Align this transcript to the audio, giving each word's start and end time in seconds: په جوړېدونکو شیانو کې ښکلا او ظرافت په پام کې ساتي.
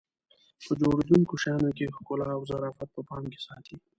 په 0.65 0.71
جوړېدونکو 0.81 1.33
شیانو 1.43 1.69
کې 1.77 1.93
ښکلا 1.95 2.27
او 2.37 2.41
ظرافت 2.49 2.89
په 2.93 3.01
پام 3.09 3.23
کې 3.31 3.39
ساتي. 3.47 3.75